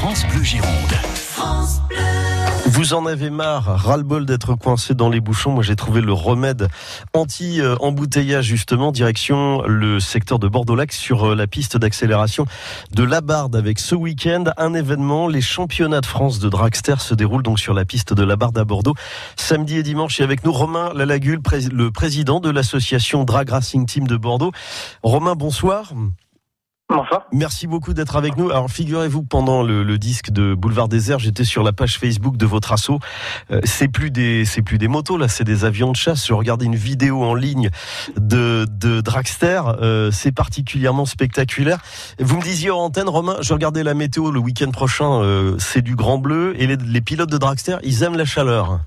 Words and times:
France 0.00 0.26
Bleu 0.28 0.42
Gironde. 0.42 0.94
Vous 2.68 2.94
en 2.94 3.04
avez 3.04 3.28
marre, 3.28 3.66
ras-le-bol 3.66 4.24
d'être 4.24 4.54
coincé 4.54 4.94
dans 4.94 5.10
les 5.10 5.20
bouchons. 5.20 5.50
Moi, 5.50 5.62
j'ai 5.62 5.76
trouvé 5.76 6.00
le 6.00 6.14
remède 6.14 6.68
anti-embouteillage, 7.12 8.46
justement, 8.46 8.92
direction 8.92 9.60
le 9.66 10.00
secteur 10.00 10.38
de 10.38 10.48
Bordeaux-Lac 10.48 10.90
sur 10.94 11.32
euh, 11.32 11.34
la 11.34 11.46
piste 11.46 11.76
d'accélération 11.76 12.46
de 12.92 13.02
la 13.02 13.20
Barde 13.20 13.54
avec 13.54 13.78
ce 13.78 13.94
week-end 13.94 14.44
un 14.56 14.72
événement. 14.72 15.28
Les 15.28 15.42
championnats 15.42 16.00
de 16.00 16.06
France 16.06 16.38
de 16.38 16.48
dragster 16.48 16.98
se 16.98 17.14
déroulent 17.14 17.42
donc 17.42 17.60
sur 17.60 17.74
la 17.74 17.84
piste 17.84 18.14
de 18.14 18.24
la 18.24 18.36
Barde 18.36 18.56
à 18.56 18.64
Bordeaux 18.64 18.94
samedi 19.36 19.76
et 19.76 19.82
dimanche. 19.82 20.18
Et 20.18 20.22
avec 20.22 20.44
nous, 20.44 20.52
Romain 20.52 20.94
Lalagule, 20.94 21.42
le 21.70 21.90
président 21.90 22.40
de 22.40 22.48
l'association 22.48 23.24
Drag 23.24 23.50
Racing 23.50 23.84
Team 23.84 24.06
de 24.06 24.16
Bordeaux. 24.16 24.52
Romain, 25.02 25.34
bonsoir. 25.34 25.92
Bonsoir. 26.90 27.24
Merci 27.32 27.68
beaucoup 27.68 27.94
d'être 27.94 28.16
avec 28.16 28.36
nous. 28.36 28.50
Alors 28.50 28.68
figurez-vous 28.68 29.22
pendant 29.22 29.62
le, 29.62 29.96
disque 29.96 30.30
de 30.30 30.54
Boulevard 30.54 30.88
Désert, 30.88 31.20
j'étais 31.20 31.44
sur 31.44 31.62
la 31.62 31.72
page 31.72 31.98
Facebook 31.98 32.36
de 32.36 32.46
votre 32.46 32.72
asso. 32.72 32.98
Euh, 33.52 33.60
c'est 33.62 33.86
plus 33.86 34.10
des 34.10 34.44
c'est 34.44 34.62
plus 34.62 34.76
des 34.76 34.88
motos 34.88 35.16
là, 35.16 35.28
c'est 35.28 35.44
des 35.44 35.64
avions 35.64 35.92
de 35.92 35.96
chasse. 35.96 36.26
Je 36.26 36.34
regardais 36.34 36.64
une 36.64 36.74
vidéo 36.74 37.22
en 37.22 37.34
ligne 37.34 37.70
de 38.16 38.66
de 38.68 39.00
Dragster. 39.00 39.62
Euh, 39.80 40.10
c'est 40.10 40.32
particulièrement 40.32 41.04
spectaculaire. 41.04 41.78
Vous 42.18 42.36
me 42.36 42.42
disiez 42.42 42.72
en 42.72 42.78
antenne, 42.78 43.08
Romain, 43.08 43.36
je 43.40 43.52
regardais 43.52 43.84
la 43.84 43.94
météo 43.94 44.32
le 44.32 44.40
week-end 44.40 44.72
prochain. 44.72 45.22
Euh, 45.22 45.54
c'est 45.58 45.82
du 45.82 45.94
grand 45.94 46.18
bleu 46.18 46.54
et 46.60 46.66
les, 46.66 46.76
les 46.76 47.00
pilotes 47.00 47.30
de 47.30 47.38
Dragster, 47.38 47.76
ils 47.84 48.02
aiment 48.02 48.16
la 48.16 48.24
chaleur. 48.24 48.80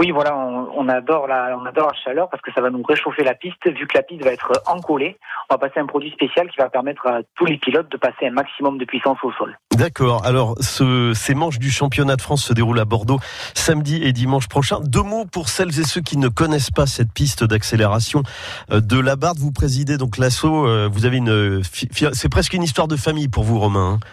Oui, 0.00 0.12
voilà, 0.12 0.34
on, 0.34 0.88
adore 0.88 1.26
la, 1.26 1.58
on 1.60 1.66
adore 1.66 1.88
la 1.88 1.98
chaleur 2.02 2.30
parce 2.30 2.42
que 2.42 2.50
ça 2.54 2.62
va 2.62 2.70
nous 2.70 2.82
réchauffer 2.82 3.22
la 3.22 3.34
piste. 3.34 3.58
Vu 3.66 3.86
que 3.86 3.98
la 3.98 4.02
piste 4.02 4.24
va 4.24 4.32
être 4.32 4.50
encollée, 4.66 5.18
on 5.50 5.54
va 5.54 5.58
passer 5.58 5.78
un 5.78 5.84
produit 5.84 6.10
spécial 6.12 6.48
qui 6.48 6.56
va 6.56 6.70
permettre 6.70 7.06
à 7.06 7.18
tous 7.36 7.44
les 7.44 7.58
pilotes 7.58 7.92
de 7.92 7.98
passer 7.98 8.26
un 8.26 8.30
maximum 8.30 8.78
de 8.78 8.86
puissance 8.86 9.18
au 9.22 9.30
sol. 9.32 9.58
D'accord. 9.76 10.24
Alors, 10.24 10.54
ce, 10.58 11.12
ces 11.12 11.34
manches 11.34 11.58
du 11.58 11.70
championnat 11.70 12.16
de 12.16 12.22
France 12.22 12.42
se 12.42 12.54
déroulent 12.54 12.80
à 12.80 12.86
Bordeaux 12.86 13.18
samedi 13.52 14.02
et 14.02 14.14
dimanche 14.14 14.48
prochain. 14.48 14.78
Deux 14.82 15.02
mots 15.02 15.26
pour 15.26 15.50
celles 15.50 15.78
et 15.78 15.84
ceux 15.84 16.00
qui 16.00 16.16
ne 16.16 16.28
connaissent 16.28 16.70
pas 16.70 16.86
cette 16.86 17.12
piste 17.12 17.44
d'accélération 17.44 18.22
euh, 18.70 18.80
de 18.80 18.98
la. 18.98 19.16
Vous 19.36 19.52
présidez 19.52 19.98
donc 19.98 20.16
l'assaut. 20.16 20.66
Euh, 20.66 20.88
vous 20.90 21.04
avez 21.04 21.18
une, 21.18 21.60
c'est 21.62 22.30
presque 22.30 22.54
une 22.54 22.62
histoire 22.62 22.88
de 22.88 22.96
famille 22.96 23.28
pour 23.28 23.44
vous, 23.44 23.58
Romain. 23.58 23.98
Hein. 24.00 24.06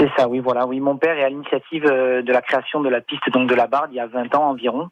C'est 0.00 0.10
ça, 0.16 0.28
oui, 0.28 0.38
voilà. 0.38 0.66
Oui, 0.66 0.80
mon 0.80 0.96
père 0.96 1.18
est 1.18 1.22
à 1.22 1.28
l'initiative 1.28 1.84
euh, 1.84 2.22
de 2.22 2.32
la 2.32 2.40
création 2.40 2.80
de 2.80 2.88
la 2.88 3.02
piste 3.02 3.30
donc 3.34 3.50
de 3.50 3.54
la 3.54 3.66
Barde 3.66 3.90
il 3.92 3.96
y 3.96 4.00
a 4.00 4.06
20 4.06 4.34
ans 4.34 4.48
environ, 4.48 4.88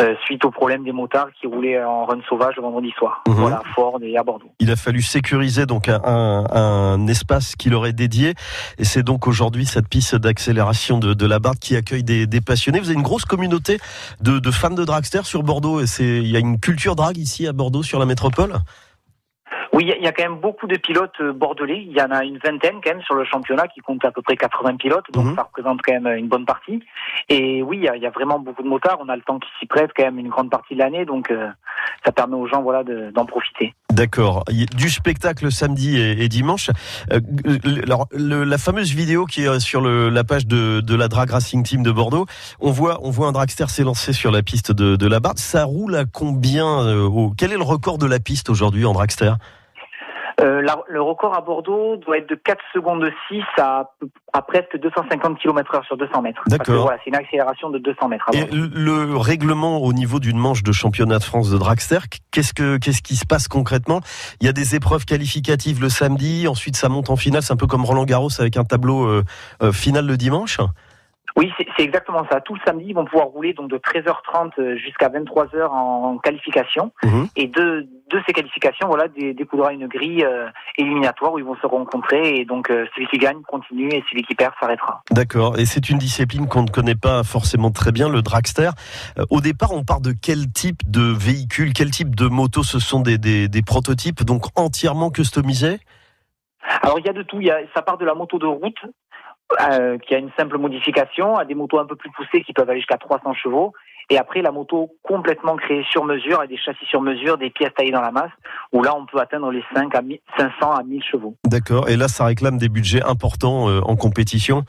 euh, 0.00 0.14
suite 0.24 0.42
au 0.46 0.50
problème 0.50 0.84
des 0.84 0.92
motards 0.92 1.28
qui 1.38 1.46
roulaient 1.46 1.84
en 1.84 2.06
run 2.06 2.20
sauvage 2.30 2.56
le 2.56 2.62
vendredi 2.62 2.90
soir. 2.96 3.22
Mhm. 3.28 3.34
Voilà, 3.34 3.60
Ford 3.74 3.98
et 4.00 4.16
à 4.16 4.22
Bordeaux. 4.22 4.50
Il 4.58 4.70
a 4.70 4.76
fallu 4.76 5.02
sécuriser 5.02 5.66
donc 5.66 5.88
un, 5.88 6.00
un, 6.02 7.06
espace 7.08 7.56
qui 7.56 7.68
leur 7.68 7.84
est 7.84 7.92
dédié, 7.92 8.32
et 8.78 8.84
c'est 8.84 9.02
donc 9.02 9.26
aujourd'hui 9.26 9.66
cette 9.66 9.88
piste 9.88 10.16
d'accélération 10.16 10.98
de, 10.98 11.12
de, 11.12 11.26
la 11.26 11.40
Barde 11.40 11.58
qui 11.58 11.76
accueille 11.76 12.02
des, 12.02 12.26
des, 12.26 12.40
passionnés. 12.40 12.80
Vous 12.80 12.86
avez 12.86 12.96
une 12.96 13.02
grosse 13.02 13.26
communauté 13.26 13.78
de, 14.22 14.38
de 14.38 14.50
fans 14.50 14.70
de 14.70 14.84
dragster 14.84 15.24
sur 15.24 15.42
Bordeaux, 15.42 15.80
et 15.80 15.86
c'est 15.86 16.04
il 16.04 16.28
y 16.28 16.36
a 16.36 16.40
une 16.40 16.58
culture 16.58 16.96
drag 16.96 17.18
ici 17.18 17.46
à 17.46 17.52
Bordeaux 17.52 17.82
sur 17.82 17.98
la 17.98 18.06
métropole? 18.06 18.54
Oui, 19.78 19.92
il 19.96 20.02
y 20.02 20.08
a 20.08 20.12
quand 20.12 20.24
même 20.24 20.40
beaucoup 20.40 20.66
de 20.66 20.76
pilotes 20.76 21.20
euh, 21.20 21.32
bordelais. 21.32 21.86
Il 21.86 21.96
y 21.96 22.02
en 22.02 22.10
a 22.10 22.24
une 22.24 22.38
vingtaine 22.38 22.80
quand 22.82 22.90
même 22.90 23.02
sur 23.02 23.14
le 23.14 23.24
championnat 23.24 23.68
qui 23.68 23.78
compte 23.78 24.04
à 24.04 24.10
peu 24.10 24.22
près 24.22 24.36
80 24.36 24.74
pilotes, 24.74 25.04
donc 25.12 25.26
mhm. 25.26 25.36
ça 25.36 25.42
représente 25.44 25.82
quand 25.82 25.92
même 25.92 26.18
une 26.18 26.26
bonne 26.26 26.44
partie. 26.44 26.82
Et 27.28 27.62
oui, 27.62 27.78
il 27.84 28.02
y 28.02 28.06
a, 28.06 28.10
vraiment 28.10 28.40
beaucoup 28.40 28.64
de 28.64 28.68
motards. 28.68 28.98
On 29.00 29.08
a 29.08 29.14
le 29.14 29.22
temps 29.22 29.38
qui 29.38 29.48
s'y 29.60 29.66
prête 29.66 29.92
quand 29.96 30.02
même 30.02 30.18
une 30.18 30.30
grande 30.30 30.50
partie 30.50 30.74
de 30.74 30.80
l'année, 30.80 31.04
donc 31.04 31.30
euh, 31.30 31.48
ça 32.04 32.10
permet 32.10 32.34
aux 32.34 32.48
gens 32.48 32.60
voilà 32.60 32.82
d'en 32.82 33.24
profiter. 33.24 33.72
D'accord. 33.92 34.42
Du 34.48 34.90
spectacle 34.90 35.52
samedi 35.52 35.96
et, 35.96 36.28
dimanche. 36.28 36.70
Euh, 37.12 37.20
alors, 37.84 38.08
la 38.12 38.58
fameuse 38.58 38.92
vidéo 38.92 39.26
qui 39.26 39.44
est 39.44 39.60
sur 39.60 39.80
le, 39.80 40.08
la 40.08 40.24
page 40.24 40.48
de, 40.48 40.80
de, 40.80 40.96
la 40.96 41.06
Drag 41.06 41.30
Racing 41.30 41.62
Team 41.62 41.84
de 41.84 41.92
Bordeaux, 41.92 42.26
on 42.58 42.72
voit, 42.72 42.98
on 43.02 43.10
voit 43.10 43.28
un 43.28 43.32
dragster 43.32 43.68
s'élancer 43.68 44.12
sur 44.12 44.32
la 44.32 44.42
piste 44.42 44.72
de, 44.72 44.96
de 44.96 45.06
la 45.06 45.20
Barde. 45.20 45.38
Ça 45.38 45.62
roule 45.62 45.94
à 45.94 46.04
combien 46.04 46.96
au, 46.96 47.32
Quel 47.38 47.52
est 47.52 47.56
le 47.56 47.62
record 47.62 47.98
de 47.98 48.06
la 48.06 48.18
piste 48.18 48.50
aujourd'hui 48.50 48.84
en 48.84 48.92
dragster? 48.92 49.34
Euh, 50.40 50.62
le 50.88 51.02
record 51.02 51.34
à 51.34 51.40
Bordeaux 51.40 51.96
doit 51.96 52.18
être 52.18 52.28
de 52.28 52.34
4 52.34 52.60
secondes 52.72 53.04
6 53.28 53.42
à, 53.58 53.90
à 54.32 54.42
presque 54.42 54.78
250 54.78 55.38
km 55.38 55.74
heure 55.74 55.84
sur 55.84 55.96
200 55.96 56.22
mètres. 56.22 56.42
D'accord. 56.46 56.82
Voilà, 56.82 56.98
c'est 57.02 57.10
une 57.10 57.16
accélération 57.16 57.70
de 57.70 57.78
200 57.78 58.08
mètres. 58.08 58.26
Et 58.32 58.46
le 58.52 59.16
règlement 59.16 59.78
au 59.78 59.92
niveau 59.92 60.20
d'une 60.20 60.38
manche 60.38 60.62
de 60.62 60.72
championnat 60.72 61.18
de 61.18 61.24
France 61.24 61.50
de 61.50 61.58
dragster, 61.58 61.98
qu'est-ce 62.30 62.54
que 62.54 62.76
qu'est-ce 62.78 63.02
qui 63.02 63.16
se 63.16 63.26
passe 63.26 63.48
concrètement? 63.48 64.00
Il 64.40 64.46
y 64.46 64.48
a 64.48 64.52
des 64.52 64.74
épreuves 64.74 65.04
qualificatives 65.04 65.80
le 65.80 65.88
samedi, 65.88 66.46
ensuite 66.46 66.76
ça 66.76 66.88
monte 66.88 67.10
en 67.10 67.16
finale. 67.16 67.42
C'est 67.42 67.52
un 67.52 67.56
peu 67.56 67.66
comme 67.66 67.84
Roland 67.84 68.04
Garros 68.04 68.30
avec 68.38 68.56
un 68.56 68.64
tableau 68.64 69.06
euh, 69.06 69.24
euh, 69.62 69.72
final 69.72 70.06
le 70.06 70.16
dimanche. 70.16 70.58
Oui, 71.38 71.52
c'est 71.56 71.84
exactement 71.84 72.26
ça. 72.28 72.40
Tout 72.40 72.54
le 72.54 72.60
samedi, 72.66 72.86
ils 72.88 72.94
vont 72.94 73.04
pouvoir 73.04 73.28
rouler 73.28 73.52
donc 73.52 73.70
de 73.70 73.78
13h30 73.78 74.50
euh, 74.58 74.76
jusqu'à 74.76 75.08
23h 75.08 75.68
en 75.68 76.18
qualification. 76.18 76.90
Mhm. 77.04 77.28
Et 77.36 77.46
de, 77.46 77.86
de 78.10 78.20
ces 78.26 78.32
qualifications, 78.32 78.88
voilà, 78.88 79.06
découlera 79.06 79.72
une 79.72 79.86
grille 79.86 80.24
euh, 80.24 80.48
éliminatoire 80.76 81.32
où 81.32 81.38
ils 81.38 81.44
vont 81.44 81.54
se 81.62 81.66
rencontrer. 81.66 82.40
Et 82.40 82.44
donc, 82.44 82.70
euh, 82.70 82.86
celui 82.92 83.06
qui 83.06 83.18
gagne 83.18 83.40
continue 83.42 83.88
et 83.88 84.02
celui 84.10 84.24
qui 84.24 84.34
perd 84.34 84.52
s'arrêtera. 84.58 85.04
D'accord. 85.12 85.56
Et 85.60 85.64
c'est 85.64 85.88
une 85.88 85.98
discipline 85.98 86.48
qu'on 86.48 86.62
ne 86.62 86.70
connaît 86.70 86.96
pas 86.96 87.22
forcément 87.22 87.70
très 87.70 87.92
bien, 87.92 88.08
le 88.08 88.20
dragster. 88.20 88.70
au 89.30 89.40
départ, 89.40 89.72
on 89.72 89.84
part 89.84 90.00
de 90.00 90.12
quel 90.20 90.50
type 90.52 90.90
de 90.90 91.02
véhicule, 91.02 91.72
quel 91.72 91.92
type 91.92 92.16
de 92.16 92.26
moto? 92.26 92.64
Ce 92.64 92.80
sont 92.80 92.98
des, 92.98 93.16
des, 93.16 93.46
des 93.46 93.62
prototypes 93.62 94.24
donc 94.24 94.46
entièrement 94.56 95.10
customisés? 95.10 95.78
Alors 96.82 96.98
il 96.98 97.06
y 97.06 97.08
a 97.08 97.12
de 97.12 97.22
tout. 97.22 97.40
Il 97.40 97.46
y 97.46 97.50
a, 97.50 97.58
ça 97.74 97.82
part 97.82 97.98
de 97.98 98.04
la 98.04 98.14
moto 98.14 98.38
de 98.38 98.46
route 98.46 98.78
euh, 99.70 99.98
qui 99.98 100.14
a 100.14 100.18
une 100.18 100.30
simple 100.38 100.58
modification, 100.58 101.36
à 101.36 101.44
des 101.44 101.54
motos 101.54 101.78
un 101.78 101.86
peu 101.86 101.96
plus 101.96 102.10
poussées 102.10 102.42
qui 102.42 102.52
peuvent 102.52 102.68
aller 102.68 102.80
jusqu'à 102.80 102.98
300 102.98 103.32
chevaux. 103.34 103.72
Et 104.10 104.18
après, 104.18 104.40
la 104.40 104.52
moto 104.52 104.90
complètement 105.02 105.56
créée 105.56 105.84
sur 105.90 106.04
mesure, 106.04 106.38
avec 106.38 106.50
des 106.50 106.56
châssis 106.56 106.86
sur 106.86 107.02
mesure, 107.02 107.36
des 107.36 107.50
pièces 107.50 107.72
taillées 107.76 107.92
dans 107.92 108.00
la 108.00 108.10
masse, 108.10 108.30
où 108.72 108.82
là, 108.82 108.94
on 108.96 109.04
peut 109.04 109.18
atteindre 109.18 109.50
les 109.50 109.62
5 109.74 109.94
à 109.94 110.00
500 110.38 110.72
à 110.72 110.82
1000 110.82 111.02
chevaux. 111.02 111.34
D'accord. 111.44 111.88
Et 111.88 111.96
là, 111.96 112.08
ça 112.08 112.24
réclame 112.24 112.56
des 112.56 112.68
budgets 112.68 113.02
importants 113.02 113.68
euh, 113.68 113.80
en 113.82 113.96
compétition 113.96 114.64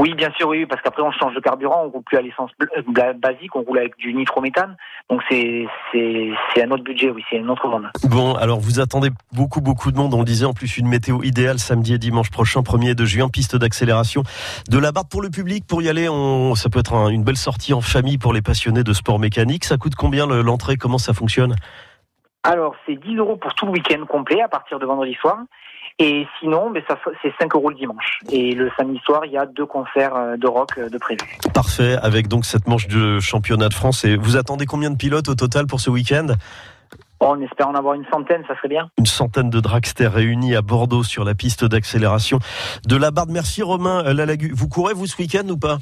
oui, 0.00 0.14
bien 0.14 0.30
sûr, 0.32 0.48
oui, 0.48 0.64
parce 0.64 0.80
qu'après 0.80 1.02
on 1.02 1.12
change 1.12 1.34
de 1.34 1.40
carburant, 1.40 1.84
on 1.84 1.90
roule 1.90 2.02
plus 2.02 2.16
à 2.16 2.22
l'essence 2.22 2.50
euh, 2.62 3.12
basique, 3.12 3.54
on 3.54 3.60
roule 3.60 3.78
avec 3.78 3.98
du 3.98 4.14
nitrométhane. 4.14 4.76
Donc 5.10 5.20
c'est 5.28 5.66
c'est 5.92 6.62
un 6.62 6.70
autre 6.70 6.84
budget, 6.84 7.10
oui, 7.10 7.22
c'est 7.28 7.38
un 7.38 7.48
autre 7.48 7.68
monde. 7.68 7.90
Bon, 8.08 8.34
alors 8.34 8.60
vous 8.60 8.80
attendez 8.80 9.10
beaucoup 9.32 9.60
beaucoup 9.60 9.92
de 9.92 9.98
monde. 9.98 10.14
On 10.14 10.20
le 10.20 10.24
disait 10.24 10.46
en 10.46 10.54
plus 10.54 10.78
une 10.78 10.88
météo 10.88 11.22
idéale 11.22 11.58
samedi 11.58 11.94
et 11.94 11.98
dimanche 11.98 12.30
prochain, 12.30 12.60
1er 12.60 12.94
de 12.94 13.04
juin, 13.04 13.28
piste 13.28 13.56
d'accélération 13.56 14.22
de 14.70 14.78
la 14.78 14.90
barre 14.90 15.08
pour 15.08 15.20
le 15.20 15.28
public. 15.28 15.66
Pour 15.66 15.82
y 15.82 15.90
aller, 15.90 16.08
on, 16.08 16.54
ça 16.54 16.70
peut 16.70 16.78
être 16.78 17.10
une 17.10 17.22
belle 17.22 17.36
sortie 17.36 17.74
en 17.74 17.82
famille 17.82 18.16
pour 18.16 18.32
les 18.32 18.42
passionnés 18.42 18.84
de 18.84 18.92
sport 18.94 19.18
mécanique. 19.18 19.64
Ça 19.64 19.76
coûte 19.76 19.96
combien 19.96 20.26
l'entrée? 20.26 20.76
Comment 20.76 20.98
ça 20.98 21.12
fonctionne? 21.12 21.56
Alors 22.42 22.74
c'est 22.86 22.96
10 22.96 23.16
euros 23.16 23.36
pour 23.36 23.52
tout 23.54 23.66
le 23.66 23.72
week-end 23.72 24.04
complet 24.06 24.40
à 24.40 24.48
partir 24.48 24.78
de 24.78 24.86
vendredi 24.86 25.14
soir. 25.20 25.36
Et 26.02 26.26
sinon, 26.38 26.70
mais 26.70 26.82
ça, 26.88 26.96
c'est 27.20 27.32
5 27.38 27.54
euros 27.54 27.68
le 27.68 27.76
dimanche. 27.76 28.20
Et 28.32 28.54
le 28.54 28.70
samedi 28.78 28.98
soir, 29.04 29.26
il 29.26 29.32
y 29.32 29.36
a 29.36 29.44
deux 29.44 29.66
concerts 29.66 30.16
euh, 30.16 30.36
de 30.38 30.46
rock 30.46 30.70
euh, 30.78 30.88
de 30.88 30.96
prévus. 30.96 31.38
Parfait, 31.52 31.98
avec 32.00 32.26
donc 32.26 32.46
cette 32.46 32.66
manche 32.66 32.88
de 32.88 33.20
championnat 33.20 33.68
de 33.68 33.74
France. 33.74 34.06
Et 34.06 34.16
vous 34.16 34.38
attendez 34.38 34.64
combien 34.64 34.90
de 34.90 34.96
pilotes 34.96 35.28
au 35.28 35.34
total 35.34 35.66
pour 35.66 35.78
ce 35.78 35.90
week-end? 35.90 36.28
On 37.20 37.38
espère 37.42 37.68
en 37.68 37.74
avoir 37.74 37.92
une 37.92 38.06
centaine, 38.10 38.42
ça 38.48 38.56
serait 38.56 38.68
bien. 38.68 38.88
Une 38.96 39.04
centaine 39.04 39.50
de 39.50 39.60
dragsters 39.60 40.10
réunis 40.10 40.56
à 40.56 40.62
Bordeaux 40.62 41.02
sur 41.02 41.22
la 41.22 41.34
piste 41.34 41.66
d'accélération 41.66 42.38
de 42.86 42.96
la 42.96 43.10
Barde. 43.10 43.28
Merci 43.30 43.62
Romain 43.62 44.02
Lalagu. 44.14 44.52
Vous 44.54 44.68
courez 44.68 44.94
vous 44.94 45.06
ce 45.06 45.20
week-end 45.20 45.46
ou 45.50 45.58
pas? 45.58 45.76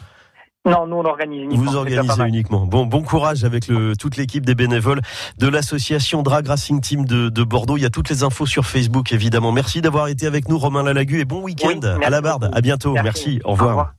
Non, 0.69 0.87
nous 0.87 0.97
on 0.97 1.05
organise 1.05 1.43
uniquement. 1.43 1.71
Vous 1.71 1.77
organisez 1.77 2.23
uniquement. 2.27 2.67
Bon, 2.67 2.87
bon 2.87 3.03
courage 3.03 3.45
avec 3.45 3.69
le, 3.69 3.97
toute 3.97 4.17
l'équipe 4.17 4.45
des 4.45 4.55
bénévoles 4.55 5.01
de 5.39 5.49
l'association 5.49 6.23
Drag 6.23 6.47
Racing 6.47 6.81
Team 6.81 7.05
de, 7.05 7.29
de, 7.29 7.43
Bordeaux. 7.43 7.77
Il 7.77 7.83
y 7.83 7.87
a 7.87 7.91
toutes 7.91 8.11
les 8.11 8.23
infos 8.23 8.47
sur 8.47 8.67
Facebook 8.67 9.13
évidemment. 9.13 9.53
Merci 9.53 9.81
d'avoir 9.81 10.09
été 10.09 10.27
avec 10.27 10.49
nous, 10.49 10.59
Romain 10.59 10.83
Lalagu, 10.83 11.21
et 11.21 11.25
bon 11.25 11.43
week-end 11.43 11.81
à 12.05 12.11
la 12.11 12.21
Barde. 12.21 12.51
À 12.53 12.61
bientôt. 12.61 12.95
Merci. 12.95 13.41
Au 13.45 13.53
revoir. 13.53 13.98